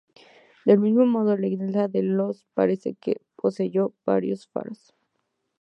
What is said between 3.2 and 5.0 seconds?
poseyó varios faros.